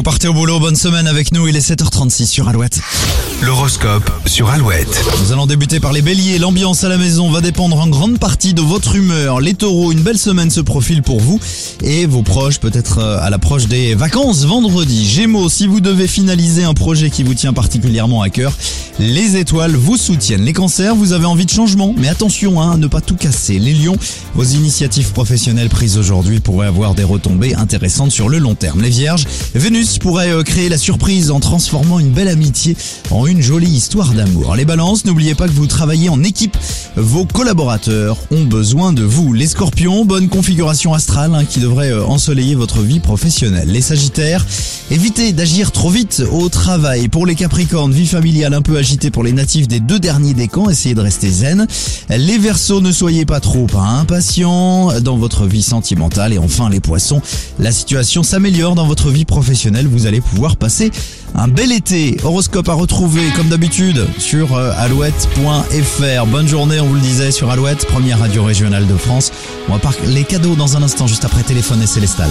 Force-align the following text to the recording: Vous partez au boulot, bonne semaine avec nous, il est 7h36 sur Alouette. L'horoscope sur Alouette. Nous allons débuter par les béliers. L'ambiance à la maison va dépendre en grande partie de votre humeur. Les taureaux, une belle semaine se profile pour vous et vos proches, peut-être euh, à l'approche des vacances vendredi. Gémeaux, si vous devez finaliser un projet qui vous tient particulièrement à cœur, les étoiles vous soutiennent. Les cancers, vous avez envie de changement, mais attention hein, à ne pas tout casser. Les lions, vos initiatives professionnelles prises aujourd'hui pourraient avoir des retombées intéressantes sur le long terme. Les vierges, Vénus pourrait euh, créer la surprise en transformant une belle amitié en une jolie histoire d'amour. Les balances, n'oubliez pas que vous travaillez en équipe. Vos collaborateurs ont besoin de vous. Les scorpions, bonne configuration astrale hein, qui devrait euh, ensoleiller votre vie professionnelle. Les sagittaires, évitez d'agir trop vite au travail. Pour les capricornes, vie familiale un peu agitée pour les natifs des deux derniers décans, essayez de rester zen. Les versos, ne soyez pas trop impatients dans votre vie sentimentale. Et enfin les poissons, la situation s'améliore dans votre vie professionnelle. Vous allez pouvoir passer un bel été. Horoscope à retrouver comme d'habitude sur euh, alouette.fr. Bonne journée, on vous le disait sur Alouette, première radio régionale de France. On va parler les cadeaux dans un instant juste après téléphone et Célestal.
Vous 0.00 0.04
partez 0.04 0.28
au 0.28 0.32
boulot, 0.32 0.58
bonne 0.58 0.76
semaine 0.76 1.06
avec 1.06 1.30
nous, 1.30 1.46
il 1.46 1.54
est 1.54 1.70
7h36 1.70 2.24
sur 2.24 2.48
Alouette. 2.48 2.80
L'horoscope 3.42 4.10
sur 4.24 4.48
Alouette. 4.48 5.04
Nous 5.20 5.32
allons 5.32 5.44
débuter 5.44 5.78
par 5.78 5.92
les 5.92 6.00
béliers. 6.00 6.38
L'ambiance 6.38 6.84
à 6.84 6.88
la 6.88 6.96
maison 6.96 7.30
va 7.30 7.42
dépendre 7.42 7.78
en 7.78 7.86
grande 7.86 8.18
partie 8.18 8.54
de 8.54 8.62
votre 8.62 8.96
humeur. 8.96 9.40
Les 9.40 9.52
taureaux, 9.52 9.92
une 9.92 10.00
belle 10.00 10.16
semaine 10.16 10.48
se 10.48 10.62
profile 10.62 11.02
pour 11.02 11.20
vous 11.20 11.38
et 11.82 12.06
vos 12.06 12.22
proches, 12.22 12.60
peut-être 12.60 12.96
euh, 12.96 13.18
à 13.20 13.28
l'approche 13.28 13.66
des 13.66 13.94
vacances 13.94 14.46
vendredi. 14.46 15.06
Gémeaux, 15.06 15.50
si 15.50 15.66
vous 15.66 15.80
devez 15.80 16.06
finaliser 16.06 16.64
un 16.64 16.72
projet 16.72 17.10
qui 17.10 17.22
vous 17.22 17.34
tient 17.34 17.52
particulièrement 17.52 18.22
à 18.22 18.30
cœur, 18.30 18.54
les 19.00 19.38
étoiles 19.38 19.74
vous 19.74 19.96
soutiennent. 19.96 20.44
Les 20.44 20.52
cancers, 20.52 20.94
vous 20.94 21.12
avez 21.12 21.24
envie 21.24 21.46
de 21.46 21.50
changement, 21.50 21.94
mais 21.96 22.08
attention 22.08 22.60
hein, 22.60 22.72
à 22.72 22.76
ne 22.76 22.86
pas 22.86 23.00
tout 23.00 23.16
casser. 23.16 23.58
Les 23.58 23.72
lions, 23.72 23.96
vos 24.34 24.44
initiatives 24.44 25.12
professionnelles 25.12 25.70
prises 25.70 25.96
aujourd'hui 25.96 26.38
pourraient 26.40 26.66
avoir 26.66 26.94
des 26.94 27.02
retombées 27.02 27.54
intéressantes 27.54 28.10
sur 28.10 28.28
le 28.28 28.38
long 28.38 28.54
terme. 28.54 28.82
Les 28.82 28.90
vierges, 28.90 29.26
Vénus 29.54 29.98
pourrait 29.98 30.30
euh, 30.30 30.42
créer 30.42 30.68
la 30.68 30.76
surprise 30.76 31.30
en 31.30 31.40
transformant 31.40 31.98
une 31.98 32.10
belle 32.10 32.28
amitié 32.28 32.76
en 33.10 33.26
une 33.26 33.40
jolie 33.40 33.70
histoire 33.70 34.12
d'amour. 34.12 34.54
Les 34.54 34.66
balances, 34.66 35.06
n'oubliez 35.06 35.34
pas 35.34 35.46
que 35.46 35.52
vous 35.52 35.66
travaillez 35.66 36.10
en 36.10 36.22
équipe. 36.22 36.58
Vos 36.96 37.24
collaborateurs 37.24 38.18
ont 38.30 38.44
besoin 38.44 38.92
de 38.92 39.02
vous. 39.02 39.32
Les 39.32 39.46
scorpions, 39.46 40.04
bonne 40.04 40.28
configuration 40.28 40.92
astrale 40.92 41.34
hein, 41.34 41.46
qui 41.46 41.60
devrait 41.60 41.90
euh, 41.90 42.04
ensoleiller 42.04 42.54
votre 42.54 42.80
vie 42.80 43.00
professionnelle. 43.00 43.70
Les 43.70 43.80
sagittaires, 43.80 44.44
évitez 44.90 45.32
d'agir 45.32 45.72
trop 45.72 45.90
vite 45.90 46.22
au 46.32 46.48
travail. 46.48 47.08
Pour 47.08 47.26
les 47.26 47.34
capricornes, 47.34 47.92
vie 47.92 48.06
familiale 48.06 48.54
un 48.54 48.62
peu 48.62 48.76
agitée 48.76 49.10
pour 49.10 49.22
les 49.22 49.32
natifs 49.32 49.68
des 49.68 49.80
deux 49.80 49.98
derniers 49.98 50.34
décans, 50.34 50.68
essayez 50.68 50.94
de 50.94 51.00
rester 51.00 51.30
zen. 51.30 51.66
Les 52.08 52.38
versos, 52.38 52.80
ne 52.80 52.92
soyez 52.92 53.24
pas 53.24 53.40
trop 53.40 53.66
impatients 53.78 55.00
dans 55.00 55.16
votre 55.16 55.46
vie 55.46 55.62
sentimentale. 55.62 56.32
Et 56.32 56.38
enfin 56.38 56.68
les 56.68 56.80
poissons, 56.80 57.22
la 57.58 57.72
situation 57.72 58.22
s'améliore 58.22 58.74
dans 58.74 58.86
votre 58.86 59.10
vie 59.10 59.24
professionnelle. 59.24 59.86
Vous 59.86 60.06
allez 60.06 60.20
pouvoir 60.20 60.56
passer 60.56 60.90
un 61.34 61.48
bel 61.48 61.72
été. 61.72 62.16
Horoscope 62.22 62.68
à 62.68 62.74
retrouver 62.74 63.22
comme 63.36 63.48
d'habitude 63.48 64.06
sur 64.18 64.56
euh, 64.56 64.72
alouette.fr. 64.76 66.26
Bonne 66.26 66.48
journée, 66.48 66.80
on 66.80 66.86
vous 66.86 66.94
le 66.94 67.00
disait 67.00 67.30
sur 67.30 67.50
Alouette, 67.50 67.86
première 67.86 68.18
radio 68.18 68.44
régionale 68.44 68.86
de 68.86 68.96
France. 68.96 69.32
On 69.68 69.72
va 69.72 69.78
parler 69.78 69.98
les 70.06 70.24
cadeaux 70.24 70.54
dans 70.54 70.76
un 70.76 70.82
instant 70.82 71.06
juste 71.06 71.24
après 71.24 71.42
téléphone 71.42 71.82
et 71.82 71.86
Célestal. 71.86 72.30